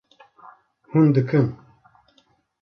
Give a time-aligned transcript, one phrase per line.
[0.91, 1.45] Hûn dikin